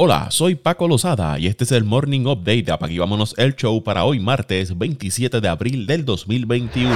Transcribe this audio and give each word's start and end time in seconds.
Hola, 0.00 0.28
soy 0.30 0.54
Paco 0.54 0.86
Lozada 0.86 1.40
y 1.40 1.48
este 1.48 1.64
es 1.64 1.72
el 1.72 1.82
Morning 1.82 2.20
Update 2.20 2.62
de 2.62 2.70
Apaguívámonos 2.70 3.34
el 3.36 3.56
Show 3.56 3.82
para 3.82 4.04
hoy 4.04 4.20
martes 4.20 4.78
27 4.78 5.40
de 5.40 5.48
abril 5.48 5.88
del 5.88 6.04
2021. 6.04 6.94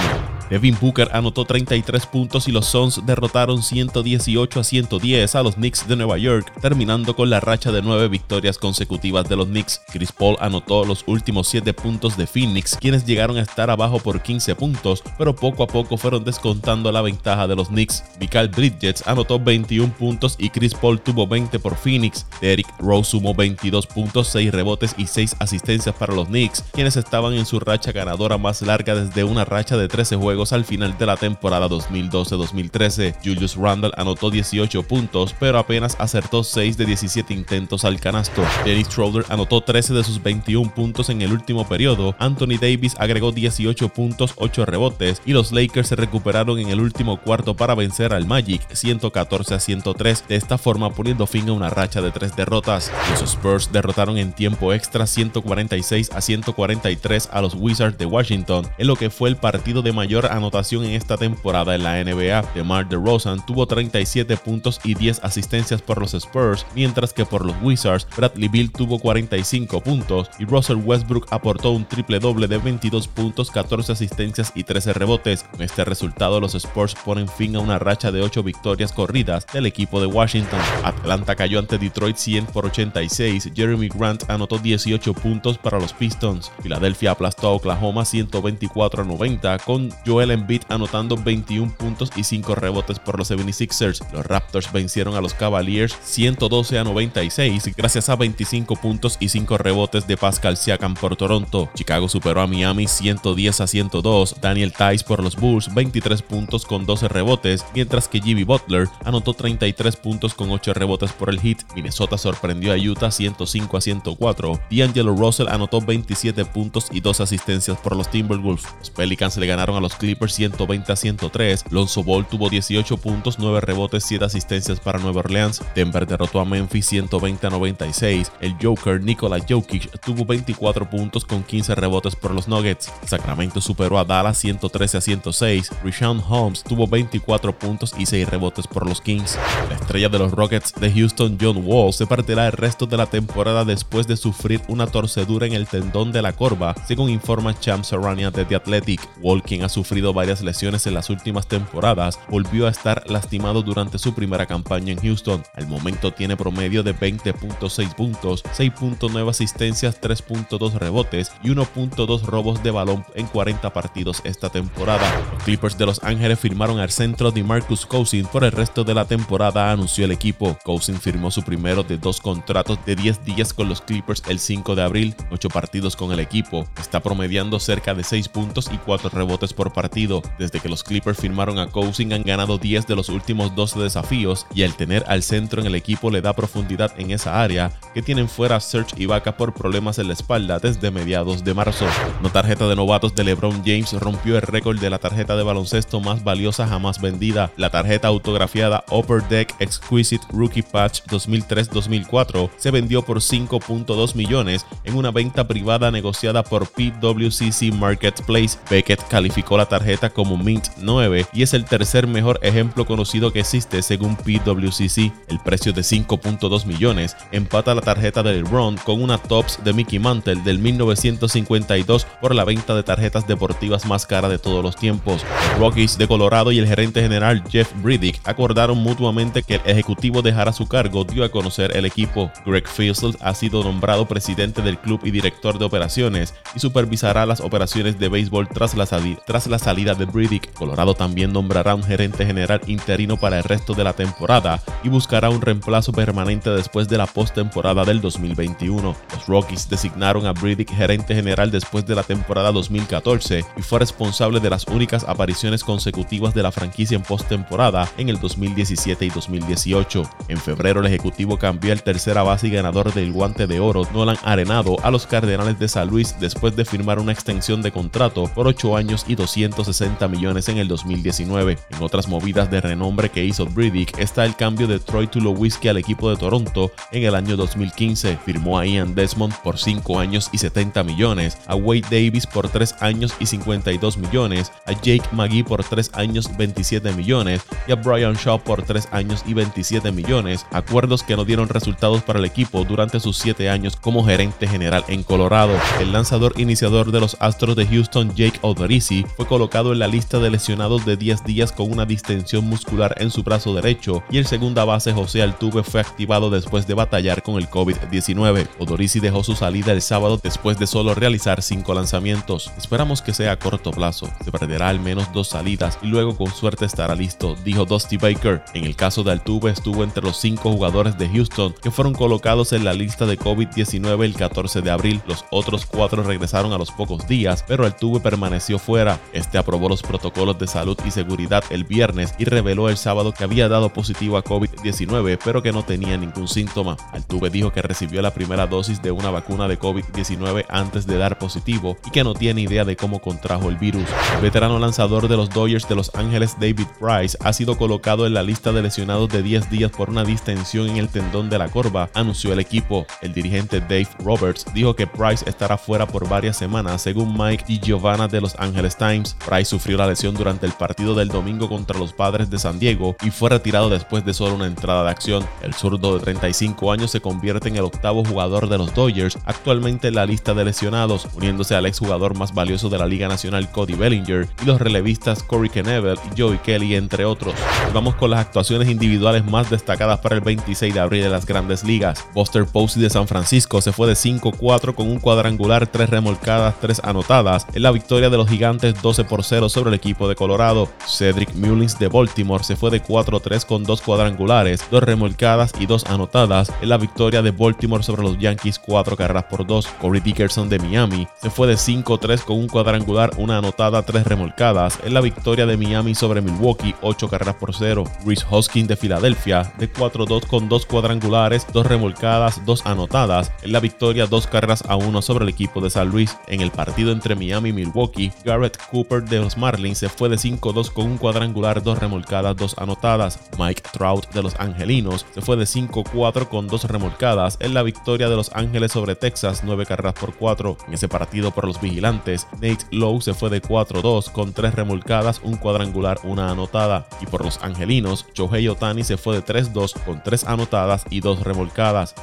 Devin 0.48 0.76
Booker 0.80 1.08
anotó 1.12 1.44
33 1.44 2.06
puntos 2.06 2.46
y 2.46 2.52
los 2.52 2.66
Suns 2.66 3.04
derrotaron 3.04 3.60
118 3.60 4.60
a 4.60 4.62
110 4.62 5.34
a 5.34 5.42
los 5.42 5.56
Knicks 5.56 5.88
de 5.88 5.96
Nueva 5.96 6.16
York, 6.18 6.52
terminando 6.60 7.16
con 7.16 7.28
la 7.28 7.40
racha 7.40 7.72
de 7.72 7.82
9 7.82 8.06
victorias 8.06 8.56
consecutivas 8.56 9.28
de 9.28 9.34
los 9.34 9.48
Knicks. 9.48 9.80
Chris 9.90 10.12
Paul 10.12 10.36
anotó 10.38 10.84
los 10.84 11.02
últimos 11.08 11.48
7 11.48 11.72
puntos 11.72 12.16
de 12.16 12.28
Phoenix, 12.28 12.76
quienes 12.76 13.04
llegaron 13.04 13.36
a 13.36 13.42
estar 13.42 13.68
abajo 13.68 13.98
por 13.98 14.22
15 14.22 14.54
puntos, 14.54 15.02
pero 15.18 15.34
poco 15.34 15.64
a 15.64 15.66
poco 15.66 15.96
fueron 15.96 16.22
descontando 16.22 16.92
la 16.92 17.02
ventaja 17.02 17.48
de 17.48 17.56
los 17.56 17.66
Knicks. 17.66 18.04
Michael 18.20 18.50
Bridges 18.50 19.02
anotó 19.08 19.40
21 19.40 19.92
puntos 19.94 20.36
y 20.38 20.50
Chris 20.50 20.74
Paul 20.74 21.00
tuvo 21.00 21.26
20 21.26 21.58
por 21.58 21.74
Phoenix. 21.74 22.26
Derrick 22.40 22.68
Rose 22.92 23.12
sumó 23.12 23.34
22 23.34 23.86
puntos, 23.86 24.28
6 24.28 24.52
rebotes 24.52 24.94
y 24.98 25.06
6 25.06 25.36
asistencias 25.38 25.94
para 25.94 26.14
los 26.14 26.28
Knicks, 26.28 26.62
quienes 26.72 26.98
estaban 26.98 27.32
en 27.32 27.46
su 27.46 27.58
racha 27.58 27.90
ganadora 27.90 28.36
más 28.36 28.60
larga 28.60 28.94
desde 28.94 29.24
una 29.24 29.46
racha 29.46 29.78
de 29.78 29.88
13 29.88 30.16
juegos 30.16 30.52
al 30.52 30.66
final 30.66 30.98
de 30.98 31.06
la 31.06 31.16
temporada 31.16 31.68
2012-2013. 31.68 33.14
Julius 33.24 33.56
Randle 33.56 33.92
anotó 33.96 34.30
18 34.30 34.82
puntos, 34.82 35.34
pero 35.40 35.58
apenas 35.58 35.96
acertó 35.98 36.44
6 36.44 36.76
de 36.76 36.84
17 36.84 37.32
intentos 37.32 37.86
al 37.86 37.98
canasto. 37.98 38.42
Dennis 38.62 38.88
Schroeder 38.88 39.24
anotó 39.30 39.62
13 39.62 39.94
de 39.94 40.04
sus 40.04 40.22
21 40.22 40.74
puntos 40.74 41.08
en 41.08 41.22
el 41.22 41.32
último 41.32 41.66
periodo. 41.66 42.14
Anthony 42.18 42.58
Davis 42.60 42.94
agregó 42.98 43.32
18 43.32 43.88
puntos, 43.88 44.34
8 44.36 44.66
rebotes 44.66 45.22
y 45.24 45.32
los 45.32 45.50
Lakers 45.50 45.88
se 45.88 45.96
recuperaron 45.96 46.58
en 46.58 46.68
el 46.68 46.80
último 46.80 47.18
cuarto 47.22 47.56
para 47.56 47.74
vencer 47.74 48.12
al 48.12 48.26
Magic 48.26 48.60
114 48.70 49.54
a 49.54 49.60
103, 49.60 50.28
de 50.28 50.36
esta 50.36 50.58
forma 50.58 50.90
poniendo 50.90 51.26
fin 51.26 51.48
a 51.48 51.52
una 51.52 51.70
racha 51.70 52.02
de 52.02 52.10
3 52.10 52.36
derrotas. 52.36 52.81
Los 53.10 53.22
Spurs 53.22 53.70
derrotaron 53.72 54.18
en 54.18 54.32
tiempo 54.32 54.72
extra 54.72 55.06
146 55.06 56.10
a 56.12 56.20
143 56.20 57.28
a 57.32 57.40
los 57.40 57.54
Wizards 57.54 57.98
de 57.98 58.06
Washington, 58.06 58.66
en 58.78 58.86
lo 58.86 58.96
que 58.96 59.10
fue 59.10 59.28
el 59.28 59.36
partido 59.36 59.82
de 59.82 59.92
mayor 59.92 60.26
anotación 60.26 60.84
en 60.84 60.92
esta 60.92 61.16
temporada 61.16 61.74
en 61.74 61.82
la 61.82 62.02
NBA. 62.02 62.42
DeMar 62.54 62.88
DeRozan 62.88 63.44
tuvo 63.46 63.66
37 63.66 64.36
puntos 64.36 64.80
y 64.84 64.94
10 64.94 65.20
asistencias 65.22 65.82
por 65.82 66.00
los 66.00 66.14
Spurs, 66.14 66.66
mientras 66.74 67.12
que 67.12 67.24
por 67.24 67.44
los 67.44 67.56
Wizards, 67.62 68.06
Bradley 68.16 68.48
Bill 68.48 68.72
tuvo 68.72 68.98
45 68.98 69.80
puntos 69.80 70.30
y 70.38 70.44
Russell 70.44 70.76
Westbrook 70.76 71.26
aportó 71.30 71.72
un 71.72 71.84
triple 71.84 72.18
doble 72.18 72.46
de 72.46 72.58
22 72.58 73.08
puntos, 73.08 73.50
14 73.50 73.92
asistencias 73.92 74.52
y 74.54 74.64
13 74.64 74.92
rebotes. 74.92 75.44
Con 75.44 75.62
este 75.62 75.84
resultado, 75.84 76.40
los 76.40 76.54
Spurs 76.54 76.94
ponen 77.04 77.28
fin 77.28 77.56
a 77.56 77.60
una 77.60 77.78
racha 77.78 78.10
de 78.10 78.22
8 78.22 78.42
victorias 78.42 78.92
corridas 78.92 79.46
del 79.52 79.66
equipo 79.66 80.00
de 80.00 80.06
Washington. 80.06 80.60
Atlanta 80.84 81.34
cayó 81.34 81.58
ante 81.58 81.78
Detroit 81.78 82.16
100 82.16 82.46
por 82.46 82.71
86, 82.72 83.50
Jeremy 83.54 83.88
Grant 83.88 84.24
anotó 84.30 84.58
18 84.58 85.12
puntos 85.12 85.58
para 85.58 85.78
los 85.78 85.92
Pistons. 85.92 86.50
Filadelfia 86.62 87.10
aplastó 87.10 87.48
a 87.48 87.52
Oklahoma 87.52 88.06
124 88.06 89.02
a 89.02 89.06
90, 89.06 89.58
con 89.58 89.90
Joel 90.06 90.30
Embiid 90.30 90.62
anotando 90.70 91.16
21 91.16 91.74
puntos 91.76 92.10
y 92.16 92.24
5 92.24 92.54
rebotes 92.54 92.98
por 92.98 93.18
los 93.18 93.30
76ers. 93.30 94.00
Los 94.12 94.24
Raptors 94.24 94.72
vencieron 94.72 95.16
a 95.16 95.20
los 95.20 95.34
Cavaliers 95.34 95.96
112 96.02 96.78
a 96.78 96.84
96 96.84 97.72
gracias 97.76 98.08
a 98.08 98.16
25 98.16 98.76
puntos 98.76 99.18
y 99.20 99.28
5 99.28 99.58
rebotes 99.58 100.06
de 100.06 100.16
Pascal 100.16 100.56
Siakam 100.56 100.94
por 100.94 101.16
Toronto. 101.16 101.68
Chicago 101.74 102.08
superó 102.08 102.40
a 102.40 102.46
Miami 102.46 102.88
110 102.88 103.60
a 103.60 103.66
102. 103.66 104.36
Daniel 104.40 104.72
Tice 104.72 105.04
por 105.04 105.22
los 105.22 105.36
Bulls 105.36 105.72
23 105.74 106.22
puntos 106.22 106.64
con 106.64 106.86
12 106.86 107.08
rebotes, 107.08 107.66
mientras 107.74 108.08
que 108.08 108.20
Jimmy 108.20 108.44
Butler 108.44 108.88
anotó 109.04 109.34
33 109.34 109.96
puntos 109.96 110.32
con 110.32 110.50
8 110.50 110.72
rebotes 110.72 111.12
por 111.12 111.28
el 111.28 111.38
Heat. 111.38 111.58
Minnesota 111.74 112.16
sorprendió 112.16 112.61
a 112.70 112.76
Utah 112.76 113.10
105 113.10 113.76
a 113.76 113.80
104. 113.80 114.60
D'Angelo 114.70 115.14
Russell 115.14 115.48
anotó 115.48 115.80
27 115.80 116.44
puntos 116.44 116.86
y 116.90 117.00
2 117.00 117.20
asistencias 117.20 117.78
por 117.78 117.96
los 117.96 118.10
Timberwolves. 118.10 118.64
Los 118.78 118.90
Pelicans 118.90 119.36
le 119.36 119.46
ganaron 119.46 119.76
a 119.76 119.80
los 119.80 119.94
Clippers 119.96 120.34
120 120.34 120.92
a 120.92 120.96
103. 120.96 121.64
Lonzo 121.70 122.02
Ball 122.02 122.26
tuvo 122.26 122.48
18 122.48 122.96
puntos, 122.98 123.38
9 123.38 123.60
rebotes, 123.60 124.04
7 124.04 124.24
asistencias 124.24 124.80
para 124.80 124.98
Nueva 124.98 125.20
Orleans. 125.20 125.62
Denver 125.74 126.06
derrotó 126.06 126.40
a 126.40 126.44
Memphis 126.44 126.86
120 126.86 127.46
a 127.46 127.50
96. 127.50 128.32
El 128.40 128.54
Joker 128.62 129.00
Nikola 129.00 129.38
Jokic 129.38 130.00
tuvo 130.00 130.24
24 130.24 130.88
puntos 130.88 131.24
con 131.24 131.42
15 131.42 131.74
rebotes 131.74 132.16
por 132.16 132.32
los 132.32 132.48
Nuggets. 132.48 132.92
Sacramento 133.06 133.60
superó 133.60 133.98
a 133.98 134.04
Dallas 134.04 134.38
113 134.38 134.98
a 134.98 135.00
106. 135.00 135.70
Rishon 135.82 136.22
Holmes 136.26 136.62
tuvo 136.62 136.86
24 136.86 137.58
puntos 137.58 137.94
y 137.98 138.06
6 138.06 138.28
rebotes 138.28 138.66
por 138.66 138.88
los 138.88 139.00
Kings. 139.00 139.38
La 139.68 139.76
estrella 139.76 140.08
de 140.08 140.18
los 140.18 140.32
Rockets 140.32 140.74
de 140.74 140.92
Houston, 140.92 141.38
John 141.40 141.62
Wall, 141.64 141.92
se 141.92 142.06
partirá 142.06 142.41
el 142.46 142.52
resto 142.52 142.86
de 142.86 142.96
la 142.96 143.06
temporada 143.06 143.64
después 143.64 144.06
de 144.06 144.16
sufrir 144.16 144.60
una 144.68 144.86
torcedura 144.86 145.46
en 145.46 145.52
el 145.52 145.66
tendón 145.66 146.12
de 146.12 146.22
la 146.22 146.32
corva, 146.32 146.74
según 146.86 147.10
informa 147.10 147.58
Champ 147.58 147.84
Sarania 147.84 148.30
de 148.30 148.44
The 148.44 148.56
Athletic. 148.56 149.00
Wall, 149.20 149.42
quien 149.42 149.62
ha 149.64 149.68
sufrido 149.68 150.12
varias 150.12 150.42
lesiones 150.42 150.86
en 150.86 150.94
las 150.94 151.10
últimas 151.10 151.46
temporadas, 151.46 152.18
volvió 152.28 152.66
a 152.66 152.70
estar 152.70 153.08
lastimado 153.10 153.62
durante 153.62 153.98
su 153.98 154.14
primera 154.14 154.46
campaña 154.46 154.92
en 154.92 155.00
Houston. 155.00 155.42
Al 155.54 155.66
momento 155.66 156.12
tiene 156.12 156.36
promedio 156.36 156.82
de 156.82 156.94
20.6 156.94 157.94
puntos, 157.94 158.44
6.9 158.56 159.30
asistencias, 159.30 160.00
3.2 160.00 160.72
rebotes 160.74 161.32
y 161.42 161.48
1.2 161.50 162.22
robos 162.22 162.62
de 162.62 162.70
balón 162.70 163.04
en 163.14 163.26
40 163.26 163.72
partidos 163.72 164.20
esta 164.24 164.50
temporada. 164.50 165.06
Los 165.32 165.42
Clippers 165.44 165.78
de 165.78 165.86
Los 165.86 166.02
Ángeles 166.02 166.38
firmaron 166.38 166.78
al 166.78 166.90
centro 166.90 167.30
de 167.30 167.42
Marcus 167.42 167.86
Cousin 167.86 168.26
por 168.26 168.44
el 168.44 168.52
resto 168.52 168.84
de 168.84 168.94
la 168.94 169.04
temporada, 169.04 169.70
anunció 169.70 170.04
el 170.04 170.12
equipo. 170.12 170.56
Cousin 170.64 171.00
firmó 171.00 171.30
su 171.30 171.42
primero 171.42 171.82
de 171.82 171.98
dos 171.98 172.20
contratos 172.32 172.78
de 172.86 172.96
10 172.96 173.26
días 173.26 173.52
con 173.52 173.68
los 173.68 173.82
Clippers 173.82 174.22
el 174.26 174.38
5 174.38 174.74
de 174.74 174.82
abril, 174.82 175.14
8 175.30 175.50
partidos 175.50 175.96
con 175.96 176.12
el 176.12 176.18
equipo. 176.18 176.66
Está 176.80 177.00
promediando 177.00 177.60
cerca 177.60 177.92
de 177.92 178.04
6 178.04 178.28
puntos 178.28 178.70
y 178.72 178.78
4 178.78 179.10
rebotes 179.10 179.52
por 179.52 179.74
partido. 179.74 180.22
Desde 180.38 180.58
que 180.58 180.70
los 180.70 180.82
Clippers 180.82 181.18
firmaron 181.18 181.58
a 181.58 181.66
Cousin 181.66 182.14
han 182.14 182.22
ganado 182.22 182.56
10 182.56 182.86
de 182.86 182.96
los 182.96 183.10
últimos 183.10 183.54
12 183.54 183.80
desafíos 183.80 184.46
y 184.54 184.62
al 184.62 184.74
tener 184.76 185.04
al 185.08 185.22
centro 185.22 185.60
en 185.60 185.66
el 185.66 185.74
equipo 185.74 186.10
le 186.10 186.22
da 186.22 186.32
profundidad 186.32 186.98
en 186.98 187.10
esa 187.10 187.42
área 187.42 187.70
que 187.92 188.00
tienen 188.00 188.30
fuera 188.30 188.58
Serge 188.60 189.02
Ibaka 189.02 189.36
por 189.36 189.52
problemas 189.52 189.98
en 189.98 190.06
la 190.06 190.14
espalda 190.14 190.58
desde 190.58 190.90
mediados 190.90 191.44
de 191.44 191.52
marzo. 191.52 191.84
Una 192.20 192.32
tarjeta 192.32 192.66
de 192.66 192.76
novatos 192.76 193.14
de 193.14 193.24
LeBron 193.24 193.62
James 193.62 193.92
rompió 193.92 194.36
el 194.36 194.42
récord 194.42 194.80
de 194.80 194.88
la 194.88 194.98
tarjeta 194.98 195.36
de 195.36 195.42
baloncesto 195.42 196.00
más 196.00 196.24
valiosa 196.24 196.66
jamás 196.66 196.98
vendida. 196.98 197.50
La 197.58 197.68
tarjeta 197.68 198.08
autografiada 198.08 198.84
Upper 198.90 199.22
Deck 199.28 199.54
Exquisite 199.58 200.24
Rookie 200.32 200.62
Patch 200.62 201.02
2003-2004 201.08 202.21
se 202.56 202.70
vendió 202.70 203.02
por 203.02 203.18
5.2 203.18 204.14
millones 204.14 204.66
en 204.84 204.96
una 204.96 205.10
venta 205.10 205.46
privada 205.46 205.90
negociada 205.90 206.42
por 206.42 206.68
PWCC 206.68 207.72
Marketplace. 207.74 208.58
Beckett 208.70 209.06
calificó 209.08 209.56
la 209.56 209.66
tarjeta 209.66 210.10
como 210.10 210.36
Mint 210.36 210.68
9 210.78 211.26
y 211.32 211.42
es 211.42 211.54
el 211.54 211.64
tercer 211.64 212.06
mejor 212.06 212.38
ejemplo 212.42 212.86
conocido 212.86 213.32
que 213.32 213.40
existe 213.40 213.82
según 213.82 214.16
PWCC. 214.16 215.12
El 215.28 215.40
precio 215.44 215.72
de 215.72 215.82
5.2 215.82 216.66
millones 216.66 217.16
empata 217.32 217.74
la 217.74 217.80
tarjeta 217.80 218.22
de 218.22 218.34
LeBron 218.34 218.76
con 218.78 219.02
una 219.02 219.18
Tops 219.18 219.62
de 219.64 219.72
Mickey 219.72 219.98
Mantle 219.98 220.42
del 220.42 220.58
1952 220.58 222.06
por 222.20 222.34
la 222.34 222.44
venta 222.44 222.74
de 222.74 222.82
tarjetas 222.82 223.26
deportivas 223.26 223.86
más 223.86 224.06
cara 224.06 224.28
de 224.28 224.38
todos 224.38 224.62
los 224.62 224.76
tiempos. 224.76 225.24
Rockies 225.58 225.98
de 225.98 226.08
Colorado 226.08 226.52
y 226.52 226.58
el 226.58 226.66
gerente 226.66 227.02
general 227.02 227.42
Jeff 227.50 227.70
Briddick 227.82 228.20
acordaron 228.24 228.78
mutuamente 228.78 229.42
que 229.42 229.56
el 229.56 229.62
ejecutivo 229.66 230.22
dejara 230.22 230.52
su 230.52 230.66
cargo, 230.66 231.04
dio 231.04 231.24
a 231.24 231.30
conocer 231.30 231.76
el 231.76 231.84
equipo 231.84 232.11
Greg 232.44 232.68
Fiesel 232.68 233.16
ha 233.20 233.34
sido 233.34 233.64
nombrado 233.64 234.06
presidente 234.06 234.62
del 234.62 234.78
club 234.78 235.00
y 235.04 235.10
director 235.10 235.58
de 235.58 235.64
operaciones 235.64 236.34
y 236.54 236.60
supervisará 236.60 237.26
las 237.26 237.40
operaciones 237.40 237.98
de 237.98 238.08
béisbol 238.08 238.48
tras 238.48 238.74
la, 238.76 238.86
tras 239.26 239.46
la 239.46 239.58
salida 239.58 239.94
de 239.94 240.04
Briddick. 240.04 240.52
Colorado 240.52 240.94
también 240.94 241.32
nombrará 241.32 241.74
un 241.74 241.82
gerente 241.82 242.26
general 242.26 242.60
interino 242.66 243.16
para 243.16 243.38
el 243.38 243.44
resto 243.44 243.74
de 243.74 243.84
la 243.84 243.94
temporada 243.94 244.60
y 244.82 244.88
buscará 244.88 245.30
un 245.30 245.40
reemplazo 245.40 245.92
permanente 245.92 246.50
después 246.50 246.88
de 246.88 246.98
la 246.98 247.06
postemporada 247.06 247.84
del 247.84 248.00
2021. 248.00 248.94
Los 249.12 249.26
Rockies 249.26 249.68
designaron 249.68 250.26
a 250.26 250.32
Briddick 250.32 250.70
gerente 250.70 251.14
general 251.14 251.50
después 251.50 251.86
de 251.86 251.94
la 251.94 252.02
temporada 252.02 252.52
2014 252.52 253.44
y 253.56 253.62
fue 253.62 253.78
responsable 253.78 254.40
de 254.40 254.50
las 254.50 254.66
únicas 254.66 255.04
apariciones 255.04 255.64
consecutivas 255.64 256.34
de 256.34 256.42
la 256.42 256.52
franquicia 256.52 256.96
en 256.96 257.02
postemporada 257.02 257.88
en 257.96 258.08
el 258.08 258.20
2017 258.20 259.06
y 259.06 259.08
2018. 259.08 260.02
En 260.28 260.38
febrero 260.38 260.80
el 260.80 260.86
ejecutivo 260.86 261.38
cambió 261.38 261.72
el 261.72 261.82
tercer 261.82 262.01
base 262.10 262.48
y 262.48 262.50
ganador 262.50 262.92
del 262.92 263.12
guante 263.12 263.46
de 263.46 263.60
oro, 263.60 263.86
Nolan 263.92 264.18
Arenado, 264.22 264.76
a 264.82 264.90
los 264.90 265.06
Cardenales 265.06 265.58
de 265.58 265.68
San 265.68 265.88
Luis 265.88 266.16
después 266.18 266.56
de 266.56 266.64
firmar 266.64 266.98
una 266.98 267.12
extensión 267.12 267.62
de 267.62 267.70
contrato 267.70 268.24
por 268.34 268.46
8 268.46 268.76
años 268.76 269.04
y 269.06 269.14
260 269.14 270.08
millones 270.08 270.48
en 270.48 270.58
el 270.58 270.68
2019. 270.68 271.58
En 271.70 271.82
otras 271.82 272.08
movidas 272.08 272.50
de 272.50 272.60
renombre 272.60 273.10
que 273.10 273.24
hizo 273.24 273.46
Briddick 273.46 273.98
está 273.98 274.24
el 274.24 274.36
cambio 274.36 274.66
de 274.66 274.80
Troy 274.80 275.06
Tulowitzki 275.06 275.68
al 275.68 275.76
equipo 275.76 276.10
de 276.10 276.16
Toronto 276.16 276.72
en 276.90 277.04
el 277.04 277.14
año 277.14 277.36
2015. 277.36 278.18
Firmó 278.24 278.58
a 278.58 278.66
Ian 278.66 278.94
Desmond 278.94 279.34
por 279.42 279.58
5 279.58 279.98
años 279.98 280.28
y 280.32 280.38
70 280.38 280.82
millones, 280.82 281.38
a 281.46 281.54
Wade 281.54 281.82
Davis 281.82 282.26
por 282.26 282.48
3 282.48 282.76
años 282.80 283.14
y 283.20 283.26
52 283.26 283.96
millones, 283.98 284.50
a 284.66 284.72
Jake 284.72 285.08
McGee 285.12 285.44
por 285.44 285.62
3 285.62 285.90
años 285.94 286.36
27 286.36 286.92
millones 286.92 287.42
y 287.68 287.72
a 287.72 287.76
Brian 287.76 288.14
Shaw 288.14 288.40
por 288.40 288.62
3 288.62 288.88
años 288.92 289.22
y 289.26 289.34
27 289.34 289.92
millones, 289.92 290.46
acuerdos 290.50 291.02
que 291.02 291.16
no 291.16 291.24
dieron 291.24 291.48
resultados 291.48 291.91
para 292.00 292.18
el 292.18 292.24
equipo 292.24 292.64
durante 292.64 293.00
sus 293.00 293.18
siete 293.18 293.50
años 293.50 293.76
como 293.76 294.04
gerente 294.04 294.48
general 294.48 294.84
en 294.88 295.02
Colorado. 295.02 295.52
El 295.80 295.92
lanzador 295.92 296.32
iniciador 296.40 296.90
de 296.90 297.00
los 297.00 297.16
Astros 297.20 297.56
de 297.56 297.66
Houston, 297.66 298.14
Jake 298.14 298.38
Odorizzi, 298.40 299.04
fue 299.16 299.26
colocado 299.26 299.72
en 299.72 299.78
la 299.78 299.88
lista 299.88 300.18
de 300.18 300.30
lesionados 300.30 300.86
de 300.86 300.96
10 300.96 301.24
días 301.24 301.52
con 301.52 301.70
una 301.70 301.84
distensión 301.84 302.44
muscular 302.46 302.94
en 302.98 303.10
su 303.10 303.22
brazo 303.22 303.54
derecho 303.54 304.02
y 304.10 304.18
el 304.18 304.26
segunda 304.26 304.64
base 304.64 304.92
José 304.92 305.22
Altuve 305.22 305.62
fue 305.62 305.80
activado 305.80 306.30
después 306.30 306.66
de 306.66 306.74
batallar 306.74 307.22
con 307.22 307.36
el 307.36 307.50
COVID-19. 307.50 308.48
Odorizzi 308.58 309.00
dejó 309.00 309.22
su 309.22 309.34
salida 309.34 309.72
el 309.72 309.82
sábado 309.82 310.20
después 310.22 310.58
de 310.58 310.66
solo 310.66 310.94
realizar 310.94 311.42
cinco 311.42 311.74
lanzamientos. 311.74 312.50
Esperamos 312.56 313.02
que 313.02 313.12
sea 313.12 313.32
a 313.32 313.38
corto 313.38 313.70
plazo, 313.70 314.08
se 314.24 314.32
perderá 314.32 314.68
al 314.68 314.80
menos 314.80 315.12
dos 315.12 315.28
salidas 315.28 315.78
y 315.82 315.88
luego 315.88 316.16
con 316.16 316.28
suerte 316.28 316.64
estará 316.64 316.94
listo, 316.94 317.36
dijo 317.44 317.64
Dusty 317.64 317.96
Baker. 317.96 318.42
En 318.54 318.64
el 318.64 318.76
caso 318.76 319.02
de 319.02 319.12
Altuve 319.12 319.50
estuvo 319.50 319.82
entre 319.82 320.02
los 320.02 320.18
cinco 320.18 320.52
jugadores 320.52 320.96
de 320.98 321.08
Houston 321.08 321.54
que 321.60 321.70
fueron 321.82 321.98
colocados 321.98 322.52
en 322.52 322.64
la 322.64 322.74
lista 322.74 323.06
de 323.06 323.18
COVID-19 323.18 324.04
el 324.04 324.14
14 324.14 324.62
de 324.62 324.70
abril. 324.70 325.02
Los 325.08 325.24
otros 325.32 325.66
cuatro 325.66 326.04
regresaron 326.04 326.52
a 326.52 326.58
los 326.58 326.70
pocos 326.70 327.08
días, 327.08 327.44
pero 327.48 327.64
Altuve 327.64 327.98
permaneció 327.98 328.60
fuera. 328.60 329.00
Este 329.12 329.36
aprobó 329.36 329.68
los 329.68 329.82
protocolos 329.82 330.38
de 330.38 330.46
salud 330.46 330.78
y 330.86 330.92
seguridad 330.92 331.42
el 331.50 331.64
viernes 331.64 332.14
y 332.18 332.24
reveló 332.24 332.68
el 332.68 332.76
sábado 332.76 333.10
que 333.10 333.24
había 333.24 333.48
dado 333.48 333.70
positivo 333.70 334.16
a 334.16 334.22
COVID-19, 334.22 335.18
pero 335.24 335.42
que 335.42 335.50
no 335.50 335.64
tenía 335.64 335.96
ningún 335.96 336.28
síntoma. 336.28 336.76
Altuve 336.92 337.30
dijo 337.30 337.50
que 337.50 337.62
recibió 337.62 338.00
la 338.00 338.14
primera 338.14 338.46
dosis 338.46 338.80
de 338.80 338.92
una 338.92 339.10
vacuna 339.10 339.48
de 339.48 339.58
COVID-19 339.58 340.44
antes 340.50 340.86
de 340.86 340.98
dar 340.98 341.18
positivo 341.18 341.78
y 341.84 341.90
que 341.90 342.04
no 342.04 342.14
tiene 342.14 342.42
idea 342.42 342.64
de 342.64 342.76
cómo 342.76 343.00
contrajo 343.00 343.48
el 343.48 343.56
virus. 343.56 343.88
El 344.14 344.22
veterano 344.22 344.60
lanzador 344.60 345.08
de 345.08 345.16
los 345.16 345.30
Dodgers 345.30 345.68
de 345.68 345.74
Los 345.74 345.90
Ángeles, 345.96 346.36
David 346.38 346.68
Price, 346.78 347.18
ha 347.20 347.32
sido 347.32 347.58
colocado 347.58 348.06
en 348.06 348.14
la 348.14 348.22
lista 348.22 348.52
de 348.52 348.62
lesionados 348.62 349.08
de 349.08 349.24
10 349.24 349.50
días 349.50 349.72
por 349.72 349.90
una 349.90 350.04
distensión 350.04 350.68
en 350.68 350.76
el 350.76 350.88
tendón 350.88 351.28
de 351.28 351.38
la 351.38 351.48
corva, 351.48 351.71
anunció 351.94 352.32
el 352.32 352.40
equipo. 352.40 352.86
El 353.00 353.12
dirigente 353.12 353.60
Dave 353.60 353.88
Roberts 353.98 354.44
dijo 354.54 354.74
que 354.74 354.86
Price 354.86 355.28
estará 355.28 355.56
fuera 355.56 355.86
por 355.86 356.08
varias 356.08 356.36
semanas, 356.36 356.82
según 356.82 357.16
Mike 357.16 357.44
y 357.48 357.60
Giovanna 357.60 358.08
de 358.08 358.20
Los 358.20 358.34
Angeles 358.38 358.76
Times. 358.76 359.16
Price 359.26 359.46
sufrió 359.46 359.76
la 359.78 359.86
lesión 359.86 360.14
durante 360.14 360.46
el 360.46 360.52
partido 360.52 360.94
del 360.94 361.08
domingo 361.08 361.48
contra 361.48 361.78
los 361.78 361.92
Padres 361.92 362.30
de 362.30 362.38
San 362.38 362.58
Diego 362.58 362.96
y 363.02 363.10
fue 363.10 363.30
retirado 363.30 363.68
después 363.68 364.04
de 364.04 364.14
solo 364.14 364.34
una 364.34 364.46
entrada 364.46 364.84
de 364.84 364.90
acción. 364.90 365.26
El 365.42 365.54
zurdo 365.54 365.94
de 365.94 366.04
35 366.04 366.72
años 366.72 366.90
se 366.90 367.00
convierte 367.00 367.48
en 367.48 367.56
el 367.56 367.64
octavo 367.64 368.04
jugador 368.04 368.48
de 368.48 368.58
los 368.58 368.74
Dodgers, 368.74 369.18
actualmente 369.24 369.88
en 369.88 369.94
la 369.94 370.06
lista 370.06 370.34
de 370.34 370.44
lesionados, 370.44 371.08
uniéndose 371.14 371.54
al 371.54 371.66
exjugador 371.66 372.16
más 372.16 372.34
valioso 372.34 372.68
de 372.68 372.78
la 372.78 372.86
Liga 372.86 373.08
Nacional 373.08 373.50
Cody 373.50 373.74
Bellinger 373.74 374.28
y 374.42 374.44
los 374.44 374.60
relevistas 374.60 375.22
Corey 375.22 375.50
Knebel 375.50 375.98
y 376.14 376.20
Joey 376.20 376.38
Kelly, 376.38 376.74
entre 376.74 377.04
otros. 377.04 377.34
Vamos 377.72 377.94
con 377.94 378.10
las 378.10 378.20
actuaciones 378.20 378.68
individuales 378.68 379.24
más 379.24 379.50
destacadas 379.50 380.00
para 380.00 380.14
el 380.14 380.20
26 380.20 380.74
de 380.74 380.80
abril 380.80 381.02
de 381.02 381.08
las 381.08 381.26
grandes 381.26 381.51
ligas. 381.64 382.04
Buster 382.14 382.46
Posey 382.46 382.82
de 382.82 382.90
San 382.90 383.06
Francisco 383.06 383.60
se 383.60 383.72
fue 383.72 383.86
de 383.86 383.94
5-4 383.94 384.74
con 384.74 384.88
un 384.88 384.98
cuadrangular, 384.98 385.66
3 385.66 385.90
remolcadas, 385.90 386.54
3 386.60 386.80
anotadas 386.84 387.46
en 387.54 387.62
la 387.62 387.70
victoria 387.70 388.10
de 388.10 388.16
los 388.16 388.28
gigantes 388.28 388.80
12 388.80 389.04
por 389.04 389.24
0 389.24 389.48
sobre 389.48 389.68
el 389.68 389.74
equipo 389.74 390.08
de 390.08 390.14
Colorado. 390.14 390.68
Cedric 390.86 391.34
Mullins 391.34 391.78
de 391.78 391.88
Baltimore 391.88 392.42
se 392.42 392.56
fue 392.56 392.70
de 392.70 392.82
4-3 392.82 393.44
con 393.44 393.64
2 393.64 393.82
cuadrangulares, 393.82 394.64
2 394.70 394.82
remolcadas 394.82 395.52
y 395.60 395.66
2 395.66 395.84
anotadas 395.86 396.50
en 396.62 396.70
la 396.70 396.78
victoria 396.78 397.20
de 397.20 397.30
Baltimore 397.30 397.82
sobre 397.82 398.02
los 398.02 398.18
Yankees 398.18 398.58
4 398.58 398.96
carreras 398.96 399.24
por 399.24 399.46
2. 399.46 399.66
Corey 399.80 400.00
Dickerson 400.00 400.48
de 400.48 400.58
Miami 400.58 401.06
se 401.20 401.30
fue 401.30 401.46
de 401.46 401.54
5-3 401.54 402.22
con 402.24 402.38
un 402.38 402.48
cuadrangular, 402.48 403.10
una 403.18 403.38
anotada, 403.38 403.82
3 403.82 404.04
remolcadas 404.04 404.78
en 404.84 404.94
la 404.94 405.00
victoria 405.00 405.46
de 405.46 405.56
Miami 405.56 405.94
sobre 405.94 406.20
Milwaukee 406.20 406.74
8 406.82 407.08
carreras 407.08 407.36
por 407.36 407.54
0. 407.54 407.84
Rhys 408.06 408.24
Hoskins 408.30 408.68
de 408.68 408.76
Filadelfia 408.76 409.52
de 409.58 409.72
4-2 409.72 410.26
con 410.26 410.48
2 410.48 410.66
cuadrangulares, 410.66 411.41
2 411.52 411.66
remolcadas, 411.66 412.44
2 412.44 412.66
anotadas 412.66 413.32
en 413.42 413.52
la 413.52 413.60
victoria 413.60 414.06
2 414.06 414.26
carreras 414.26 414.64
a 414.68 414.76
1 414.76 415.02
sobre 415.02 415.24
el 415.24 415.30
equipo 415.30 415.60
de 415.60 415.70
San 415.70 415.88
Luis. 415.88 416.16
En 416.26 416.40
el 416.40 416.50
partido 416.50 416.92
entre 416.92 417.14
Miami 417.14 417.50
y 417.50 417.52
Milwaukee, 417.52 418.12
Garrett 418.24 418.58
Cooper 418.70 419.02
de 419.02 419.20
los 419.20 419.36
Marlins 419.36 419.78
se 419.78 419.88
fue 419.88 420.08
de 420.08 420.16
5-2 420.16 420.70
con 420.72 420.86
un 420.86 420.98
cuadrangular, 420.98 421.62
2 421.62 421.78
remolcadas, 421.78 422.36
2 422.36 422.58
anotadas. 422.58 423.18
Mike 423.38 423.62
Trout 423.72 424.08
de 424.12 424.22
los 424.22 424.38
Angelinos 424.38 425.06
se 425.14 425.20
fue 425.20 425.36
de 425.36 425.44
5-4 425.44 426.28
con 426.28 426.46
2 426.46 426.64
remolcadas 426.64 427.36
en 427.40 427.54
la 427.54 427.62
victoria 427.62 428.08
de 428.08 428.16
Los 428.16 428.30
Ángeles 428.34 428.72
sobre 428.72 428.94
Texas 428.94 429.42
9 429.44 429.66
carreras 429.66 429.94
por 429.94 430.14
4. 430.14 430.56
En 430.68 430.74
ese 430.74 430.88
partido 430.88 431.30
por 431.30 431.46
los 431.46 431.60
vigilantes, 431.60 432.26
Nate 432.34 432.66
Lowe 432.70 433.00
se 433.00 433.14
fue 433.14 433.30
de 433.30 433.42
4-2 433.42 434.10
con 434.12 434.32
3 434.32 434.54
remolcadas, 434.54 435.20
un 435.22 435.36
cuadrangular, 435.36 435.98
una 436.04 436.30
anotada. 436.30 436.86
Y 437.00 437.06
por 437.06 437.24
los 437.24 437.42
Angelinos, 437.42 438.06
Shohei 438.14 438.48
Otani 438.48 438.84
se 438.84 438.96
fue 438.96 439.14
de 439.16 439.24
3-2 439.24 439.72
con 439.84 440.02
3 440.02 440.24
anotadas 440.24 440.84
y 440.90 441.00
2 441.00 441.20
remolcadas. 441.20 441.31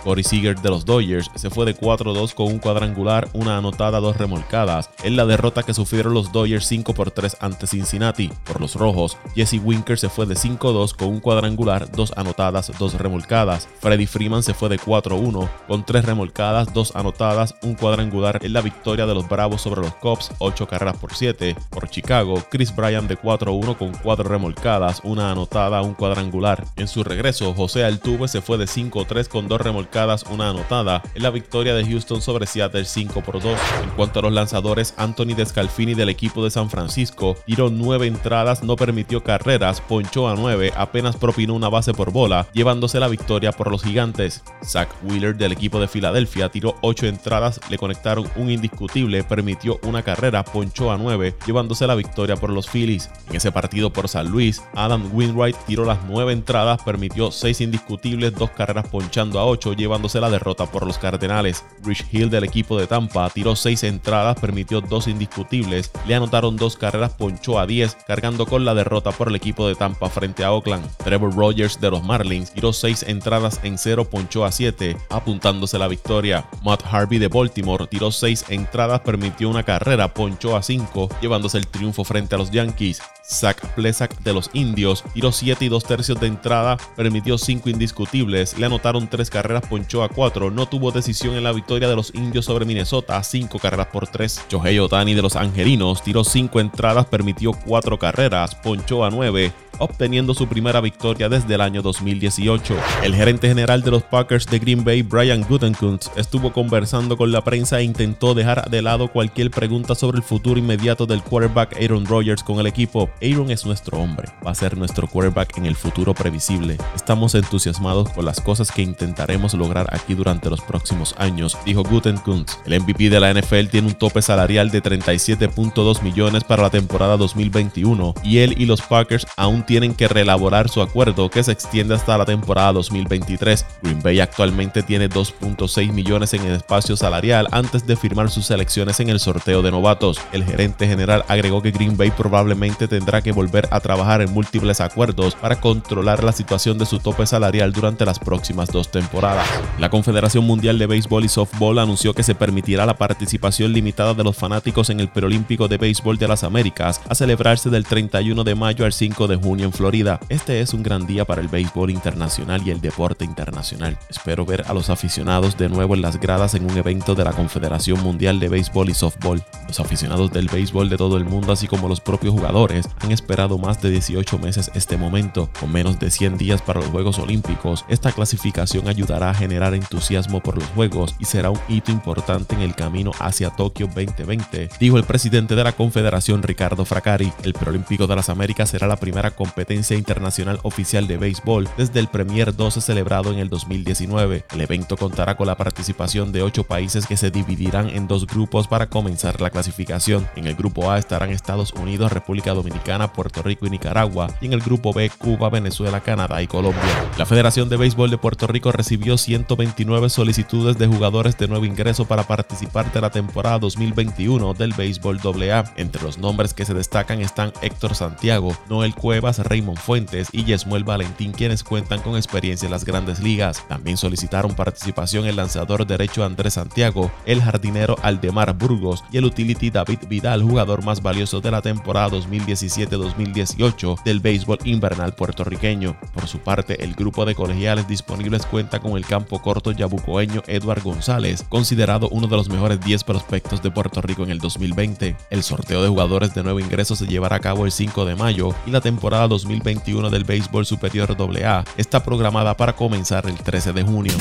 Corey 0.03 0.23
Seager 0.23 0.59
de 0.59 0.69
los 0.69 0.85
Dodgers 0.85 1.29
se 1.35 1.49
fue 1.49 1.65
de 1.65 1.75
4-2 1.75 2.33
con 2.33 2.47
un 2.47 2.59
cuadrangular, 2.59 3.29
una 3.33 3.57
anotada, 3.57 3.99
2 3.99 4.17
remolcadas 4.17 4.89
en 5.03 5.15
la 5.15 5.25
derrota 5.25 5.63
que 5.63 5.73
sufrieron 5.73 6.13
los 6.13 6.31
Dodgers 6.31 6.65
5 6.67 6.93
por 6.93 7.11
3 7.11 7.37
ante 7.39 7.67
Cincinnati. 7.67 8.29
Por 8.45 8.61
los 8.61 8.75
rojos, 8.75 9.17
Jesse 9.35 9.59
Winker 9.63 9.97
se 9.97 10.09
fue 10.09 10.25
de 10.25 10.35
5-2 10.35 10.95
con 10.95 11.09
un 11.09 11.19
cuadrangular, 11.19 11.91
2 11.91 12.13
anotadas, 12.15 12.71
2 12.77 12.93
remolcadas. 12.95 13.67
Freddy 13.79 14.05
Freeman 14.05 14.43
se 14.43 14.53
fue 14.53 14.69
de 14.69 14.79
4-1 14.79 15.49
con 15.67 15.85
3 15.85 16.05
remolcadas, 16.05 16.73
2 16.73 16.95
anotadas, 16.95 17.55
un 17.63 17.75
cuadrangular 17.75 18.39
en 18.43 18.53
la 18.53 18.61
victoria 18.61 19.05
de 19.05 19.13
los 19.13 19.27
Bravos 19.27 19.61
sobre 19.61 19.81
los 19.81 19.93
Cubs, 19.95 20.31
8 20.39 20.67
carreras 20.67 20.97
por 20.97 21.13
7. 21.13 21.55
Por 21.69 21.89
Chicago, 21.89 22.43
Chris 22.49 22.75
Bryan 22.75 23.07
de 23.07 23.17
4-1 23.17 23.77
con 23.77 23.91
4 23.91 24.29
remolcadas, 24.29 25.01
una 25.03 25.31
anotada, 25.31 25.81
un 25.81 25.93
cuadrangular. 25.93 26.65
En 26.75 26.87
su 26.87 27.03
regreso, 27.03 27.53
José 27.53 27.83
Altuve 27.83 28.27
se 28.27 28.41
fue 28.41 28.57
de 28.57 28.65
5-3 28.65 29.18
con 29.27 29.47
2 29.47 29.59
remolcadas, 29.59 30.23
una 30.29 30.51
anotada 30.51 31.01
en 31.15 31.23
la 31.23 31.31
victoria 31.31 31.73
de 31.73 31.83
Houston 31.83 32.21
sobre 32.21 32.45
Seattle 32.45 32.85
5 32.85 33.21
por 33.21 33.41
2. 33.41 33.59
En 33.83 33.89
cuanto 33.97 34.19
a 34.19 34.21
los 34.21 34.31
lanzadores, 34.31 34.93
Anthony 34.97 35.35
Descalfini 35.35 35.95
del 35.95 36.09
equipo 36.09 36.43
de 36.43 36.51
San 36.51 36.69
Francisco 36.69 37.35
tiró 37.45 37.69
9 37.69 38.07
entradas, 38.07 38.63
no 38.63 38.75
permitió 38.75 39.23
carreras, 39.23 39.81
ponchó 39.81 40.29
a 40.29 40.35
9, 40.35 40.71
apenas 40.77 41.17
propinó 41.17 41.55
una 41.55 41.69
base 41.69 41.93
por 41.93 42.11
bola, 42.11 42.47
llevándose 42.53 42.99
la 42.99 43.07
victoria 43.07 43.51
por 43.51 43.71
los 43.71 43.83
gigantes. 43.83 44.43
Zach 44.63 44.89
Wheeler 45.03 45.35
del 45.35 45.51
equipo 45.51 45.79
de 45.79 45.87
Filadelfia 45.87 46.49
tiró 46.49 46.75
8 46.81 47.07
entradas, 47.07 47.59
le 47.69 47.77
conectaron 47.77 48.29
un 48.35 48.51
indiscutible, 48.51 49.23
permitió 49.23 49.79
una 49.83 50.03
carrera, 50.03 50.43
ponchó 50.43 50.91
a 50.91 50.97
9, 50.97 51.35
llevándose 51.45 51.87
la 51.87 51.95
victoria 51.95 52.35
por 52.35 52.51
los 52.51 52.69
Phillies. 52.69 53.09
En 53.29 53.37
ese 53.37 53.51
partido 53.51 53.91
por 53.91 54.07
San 54.07 54.29
Luis, 54.29 54.61
Adam 54.75 55.09
Winwright 55.11 55.55
tiró 55.65 55.85
las 55.85 55.99
9 56.07 56.33
entradas, 56.33 56.81
permitió 56.83 57.31
6 57.31 57.61
indiscutibles, 57.61 58.35
2 58.35 58.51
carreras 58.51 58.87
ponchando 59.09 59.39
a 59.39 59.45
8, 59.45 59.73
llevándose 59.73 60.21
la 60.21 60.29
derrota 60.29 60.67
por 60.67 60.85
los 60.85 60.99
Cardenales. 60.99 61.65
Rich 61.81 62.05
Hill 62.11 62.29
del 62.29 62.43
equipo 62.43 62.77
de 62.77 62.85
Tampa 62.85 63.27
tiró 63.31 63.55
6 63.55 63.83
entradas, 63.85 64.39
permitió 64.39 64.81
2 64.81 65.07
indiscutibles, 65.07 65.91
le 66.05 66.13
anotaron 66.13 66.55
2 66.55 66.77
carreras, 66.77 67.13
ponchó 67.13 67.57
a 67.57 67.65
10, 67.65 67.97
cargando 68.05 68.45
con 68.45 68.65
la 68.65 68.75
derrota 68.75 69.11
por 69.11 69.29
el 69.29 69.35
equipo 69.35 69.67
de 69.67 69.73
Tampa 69.73 70.09
frente 70.09 70.43
a 70.43 70.51
Oakland. 70.51 70.87
Trevor 70.97 71.35
Rogers 71.35 71.81
de 71.81 71.89
los 71.89 72.03
Marlins 72.03 72.51
tiró 72.51 72.71
6 72.71 73.01
entradas 73.07 73.59
en 73.63 73.79
0, 73.79 74.07
ponchó 74.11 74.45
a 74.45 74.51
7, 74.51 74.95
apuntándose 75.09 75.79
la 75.79 75.87
victoria. 75.87 76.47
Matt 76.63 76.83
Harvey 76.85 77.17
de 77.17 77.29
Baltimore 77.29 77.87
tiró 77.87 78.11
6 78.11 78.45
entradas, 78.49 78.99
permitió 78.99 79.49
una 79.49 79.63
carrera, 79.63 80.13
ponchó 80.13 80.55
a 80.55 80.61
5, 80.61 81.09
llevándose 81.19 81.57
el 81.57 81.65
triunfo 81.65 82.03
frente 82.03 82.35
a 82.35 82.37
los 82.37 82.51
Yankees. 82.51 83.01
Zach 83.27 83.57
Plesak 83.75 84.19
de 84.23 84.33
los 84.33 84.49
Indios 84.53 85.03
tiró 85.13 85.31
7 85.31 85.65
y 85.65 85.69
2 85.69 85.83
tercios 85.83 86.19
de 86.19 86.27
entrada, 86.27 86.77
permitió 86.95 87.37
5 87.37 87.69
indiscutibles, 87.69 88.57
le 88.57 88.65
anotaron 88.65 88.98
3 89.07 89.29
carreras, 89.29 89.63
ponchó 89.67 90.03
a 90.03 90.09
4, 90.09 90.51
no 90.51 90.67
tuvo 90.67 90.91
decisión 90.91 91.35
en 91.35 91.43
la 91.43 91.51
victoria 91.51 91.87
de 91.87 91.95
los 91.95 92.13
Indios 92.13 92.45
sobre 92.45 92.65
Minnesota, 92.65 93.21
5 93.21 93.59
carreras 93.59 93.87
por 93.87 94.07
3. 94.07 94.45
Shohei 94.49 94.79
Otani 94.79 95.13
de 95.13 95.21
los 95.21 95.35
Angelinos 95.35 96.03
tiró 96.03 96.23
5 96.23 96.59
entradas, 96.59 97.05
permitió 97.05 97.51
4 97.53 97.97
carreras, 97.97 98.55
ponchó 98.55 99.05
a 99.05 99.09
9, 99.09 99.53
obteniendo 99.79 100.33
su 100.33 100.47
primera 100.47 100.81
victoria 100.81 101.29
desde 101.29 101.55
el 101.55 101.61
año 101.61 101.81
2018. 101.81 102.75
El 103.03 103.15
gerente 103.15 103.47
general 103.47 103.81
de 103.81 103.91
los 103.91 104.03
Packers 104.03 104.45
de 104.45 104.59
Green 104.59 104.83
Bay, 104.83 105.01
Brian 105.01 105.43
Gutekunst, 105.43 106.17
estuvo 106.17 106.53
conversando 106.53 107.17
con 107.17 107.31
la 107.31 107.43
prensa 107.43 107.79
e 107.79 107.83
intentó 107.83 108.33
dejar 108.33 108.69
de 108.69 108.81
lado 108.81 109.07
cualquier 109.07 109.51
pregunta 109.51 109.95
sobre 109.95 110.17
el 110.17 110.23
futuro 110.23 110.59
inmediato 110.59 111.05
del 111.05 111.23
quarterback 111.23 111.77
Aaron 111.81 112.05
Rodgers 112.05 112.43
con 112.43 112.59
el 112.59 112.67
equipo. 112.67 113.09
Aaron 113.21 113.49
es 113.51 113.65
nuestro 113.65 113.97
hombre, 113.99 114.29
va 114.45 114.51
a 114.51 114.55
ser 114.55 114.77
nuestro 114.77 115.07
quarterback 115.07 115.57
en 115.57 115.65
el 115.65 115.75
futuro 115.75 116.13
previsible. 116.13 116.77
Estamos 116.95 117.35
entusiasmados 117.35 118.09
con 118.09 118.25
las 118.25 118.41
cosas 118.41 118.71
que 118.71 118.81
intentaremos 118.89 119.53
lograr 119.53 119.87
aquí 119.93 120.13
durante 120.13 120.49
los 120.49 120.61
próximos 120.61 121.15
años, 121.17 121.57
dijo 121.65 121.83
Gutekunst. 121.83 122.65
El 122.65 122.81
MVP 122.81 123.09
de 123.09 123.19
la 123.19 123.33
NFL 123.33 123.67
tiene 123.71 123.87
un 123.87 123.93
tope 123.93 124.21
salarial 124.21 124.71
de 124.71 124.83
37.2 124.83 126.01
millones 126.01 126.43
para 126.43 126.63
la 126.63 126.69
temporada 126.69 127.17
2021 127.17 128.15
y 128.23 128.39
él 128.39 128.55
y 128.57 128.65
los 128.65 128.81
Packers 128.81 129.25
aún 129.37 129.65
tienen 129.65 129.93
que 129.93 130.07
reelaborar 130.07 130.69
su 130.69 130.81
acuerdo 130.81 131.29
que 131.29 131.43
se 131.43 131.51
extiende 131.51 131.95
hasta 131.95 132.17
la 132.17 132.25
temporada 132.25 132.73
2023. 132.73 133.65
Green 133.81 134.01
Bay 134.01 134.19
actualmente 134.19 134.83
tiene 134.83 135.09
2.6 135.09 135.91
millones 135.91 136.33
en 136.33 136.45
el 136.45 136.55
espacio 136.55 136.97
salarial 136.97 137.47
antes 137.51 137.85
de 137.85 137.95
firmar 137.95 138.29
sus 138.29 138.45
selecciones 138.45 138.99
en 138.99 139.09
el 139.09 139.19
sorteo 139.19 139.61
de 139.61 139.71
novatos. 139.71 140.19
El 140.31 140.43
gerente 140.43 140.87
general 140.87 141.23
agregó 141.27 141.61
que 141.61 141.71
Green 141.71 141.97
Bay 141.97 142.11
probablemente 142.11 142.87
tendrá 142.87 143.21
que 143.21 143.31
volver 143.31 143.67
a 143.71 143.79
trabajar 143.79 144.21
en 144.21 144.31
múltiples 144.31 144.81
acuerdos 144.81 145.35
para 145.35 145.59
controlar 145.59 146.23
la 146.23 146.31
situación 146.31 146.77
de 146.77 146.85
su 146.85 146.99
tope 146.99 147.25
salarial 147.25 147.71
durante 147.71 148.05
las 148.05 148.19
próximas 148.19 148.69
dos 148.69 148.78
temporadas. 148.87 149.45
La 149.77 149.89
Confederación 149.89 150.45
Mundial 150.45 150.79
de 150.79 150.87
Béisbol 150.87 151.25
y 151.25 151.29
Softball 151.29 151.79
anunció 151.79 152.13
que 152.13 152.23
se 152.23 152.35
permitirá 152.35 152.85
la 152.85 152.97
participación 152.97 153.73
limitada 153.73 154.13
de 154.13 154.23
los 154.23 154.37
fanáticos 154.37 154.89
en 154.89 155.01
el 155.01 155.09
Preolímpico 155.09 155.67
de 155.67 155.77
Béisbol 155.77 156.17
de 156.17 156.29
las 156.29 156.45
Américas 156.45 157.01
a 157.09 157.15
celebrarse 157.15 157.69
del 157.69 157.83
31 157.83 158.43
de 158.43 158.55
mayo 158.55 158.85
al 158.85 158.93
5 158.93 159.27
de 159.27 159.35
junio 159.35 159.65
en 159.65 159.73
Florida. 159.73 160.19
Este 160.29 160.61
es 160.61 160.73
un 160.73 160.83
gran 160.83 161.05
día 161.05 161.25
para 161.25 161.41
el 161.41 161.47
béisbol 161.47 161.89
internacional 161.89 162.61
y 162.65 162.71
el 162.71 162.79
deporte 162.79 163.25
internacional. 163.25 163.97
Espero 164.09 164.45
ver 164.45 164.63
a 164.67 164.73
los 164.73 164.89
aficionados 164.89 165.57
de 165.57 165.69
nuevo 165.69 165.95
en 165.95 166.01
las 166.01 166.19
gradas 166.19 166.53
en 166.53 166.69
un 166.69 166.77
evento 166.77 167.15
de 167.15 167.23
la 167.23 167.33
Confederación 167.33 168.01
Mundial 168.01 168.39
de 168.39 168.49
Béisbol 168.49 168.89
y 168.89 168.93
Softball. 168.93 169.43
Los 169.67 169.79
aficionados 169.79 170.31
del 170.31 170.47
béisbol 170.47 170.89
de 170.89 170.97
todo 170.97 171.17
el 171.17 171.25
mundo, 171.25 171.51
así 171.51 171.67
como 171.67 171.87
los 171.87 171.99
propios 171.99 172.33
jugadores, 172.33 172.87
han 172.99 173.11
esperado 173.11 173.57
más 173.57 173.81
de 173.81 173.89
18 173.91 174.37
meses 174.39 174.71
este 174.73 174.97
momento. 174.97 175.49
Con 175.59 175.71
menos 175.71 175.99
de 175.99 176.11
100 176.11 176.37
días 176.37 176.61
para 176.61 176.79
los 176.79 176.89
Juegos 176.89 177.19
Olímpicos, 177.19 177.85
esta 177.89 178.11
clasificación 178.11 178.68
ayudará 178.87 179.31
a 179.31 179.33
generar 179.33 179.73
entusiasmo 179.73 180.41
por 180.41 180.55
los 180.55 180.67
Juegos 180.69 181.15
y 181.19 181.25
será 181.25 181.49
un 181.49 181.59
hito 181.67 181.91
importante 181.91 182.55
en 182.55 182.61
el 182.61 182.75
camino 182.75 183.11
hacia 183.19 183.49
Tokio 183.49 183.87
2020, 183.87 184.69
dijo 184.79 184.97
el 184.97 185.03
presidente 185.03 185.55
de 185.55 185.63
la 185.63 185.71
Confederación 185.71 186.43
Ricardo 186.43 186.85
Fracari. 186.85 187.31
El 187.43 187.53
Preolímpico 187.53 188.07
de 188.07 188.15
las 188.15 188.29
Américas 188.29 188.69
será 188.69 188.87
la 188.87 188.97
primera 188.97 189.31
competencia 189.31 189.97
internacional 189.97 190.59
oficial 190.63 191.07
de 191.07 191.17
béisbol 191.17 191.67
desde 191.77 191.99
el 191.99 192.07
Premier 192.07 192.55
12 192.55 192.81
celebrado 192.81 193.31
en 193.31 193.39
el 193.39 193.49
2019. 193.49 194.45
El 194.53 194.61
evento 194.61 194.97
contará 194.97 195.35
con 195.35 195.47
la 195.47 195.57
participación 195.57 196.31
de 196.31 196.43
ocho 196.43 196.63
países 196.63 197.07
que 197.07 197.17
se 197.17 197.31
dividirán 197.31 197.89
en 197.89 198.07
dos 198.07 198.27
grupos 198.27 198.67
para 198.67 198.87
comenzar 198.87 199.41
la 199.41 199.49
clasificación. 199.49 200.27
En 200.35 200.47
el 200.47 200.55
grupo 200.55 200.91
A 200.91 200.99
estarán 200.99 201.31
Estados 201.31 201.73
Unidos, 201.73 202.11
República 202.11 202.53
Dominicana, 202.53 203.11
Puerto 203.13 203.41
Rico 203.41 203.65
y 203.65 203.69
Nicaragua, 203.69 204.27
y 204.41 204.45
en 204.45 204.53
el 204.53 204.61
grupo 204.61 204.93
B 204.93 205.09
Cuba, 205.17 205.49
Venezuela, 205.49 206.01
Canadá 206.01 206.41
y 206.41 206.47
Colombia. 206.47 206.81
La 207.17 207.25
Federación 207.25 207.69
de 207.69 207.77
Béisbol 207.77 208.09
de 208.09 208.17
Puerto 208.17 208.47
Rico 208.49 208.71
recibió 208.71 209.17
129 209.17 210.09
solicitudes 210.09 210.77
de 210.77 210.87
jugadores 210.87 211.37
de 211.37 211.47
nuevo 211.47 211.65
ingreso 211.65 212.05
para 212.05 212.23
participar 212.23 212.91
de 212.91 212.99
la 212.99 213.11
temporada 213.11 213.59
2021 213.59 214.55
del 214.55 214.73
béisbol 214.73 215.19
AA. 215.19 215.63
Entre 215.77 216.01
los 216.01 216.17
nombres 216.17 216.53
que 216.53 216.65
se 216.65 216.73
destacan 216.73 217.21
están 217.21 217.53
Héctor 217.61 217.93
Santiago, 217.93 218.57
Noel 218.67 218.95
Cuevas, 218.95 219.39
Raymond 219.39 219.77
Fuentes 219.77 220.29
y 220.31 220.45
Yesmuel 220.45 220.83
Valentín, 220.83 221.31
quienes 221.31 221.63
cuentan 221.63 222.01
con 222.01 222.15
experiencia 222.15 222.65
en 222.65 222.71
las 222.71 222.85
grandes 222.85 223.19
ligas. 223.19 223.63
También 223.67 223.97
solicitaron 223.97 224.55
participación 224.55 225.27
el 225.27 225.35
lanzador 225.35 225.85
derecho 225.85 226.25
Andrés 226.25 226.55
Santiago, 226.55 227.11
el 227.25 227.41
jardinero 227.41 227.97
Aldemar 228.01 228.57
Burgos 228.57 229.03
y 229.11 229.17
el 229.17 229.25
utility 229.25 229.69
David 229.69 229.99
Vidal, 230.09 230.41
jugador 230.41 230.83
más 230.83 231.03
valioso 231.03 231.39
de 231.39 231.51
la 231.51 231.61
temporada 231.61 232.09
2017-2018 232.09 234.03
del 234.03 234.19
béisbol 234.19 234.57
invernal 234.63 235.13
puertorriqueño. 235.13 235.95
Por 236.13 236.27
su 236.27 236.39
parte, 236.39 236.83
el 236.83 236.95
grupo 236.95 237.25
de 237.25 237.35
colegiales 237.35 237.87
disponibles 237.87 238.38
cuenta 238.45 238.79
con 238.79 238.97
el 238.97 239.05
campo 239.05 239.41
corto 239.41 239.71
yabucoeño 239.71 240.43
Edward 240.47 240.83
González, 240.83 241.45
considerado 241.49 242.09
uno 242.09 242.27
de 242.27 242.37
los 242.37 242.49
mejores 242.49 242.79
10 242.81 243.03
prospectos 243.03 243.61
de 243.61 243.71
Puerto 243.71 244.01
Rico 244.01 244.23
en 244.23 244.31
el 244.31 244.39
2020. 244.39 245.15
El 245.29 245.43
sorteo 245.43 245.81
de 245.81 245.89
jugadores 245.89 246.33
de 246.33 246.43
nuevo 246.43 246.59
ingreso 246.59 246.95
se 246.95 247.07
llevará 247.07 247.37
a 247.37 247.39
cabo 247.39 247.65
el 247.65 247.71
5 247.71 248.05
de 248.05 248.15
mayo 248.15 248.53
y 248.65 248.71
la 248.71 248.81
temporada 248.81 249.27
2021 249.27 250.09
del 250.09 250.23
béisbol 250.23 250.65
superior 250.65 251.15
AA 251.19 251.63
está 251.77 252.03
programada 252.03 252.55
para 252.55 252.75
comenzar 252.75 253.27
el 253.27 253.35
13 253.35 253.73
de 253.73 253.83
junio. 253.83 254.13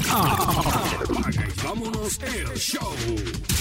Vámonos 1.64 2.18
el 2.20 2.58
show. 2.58 3.57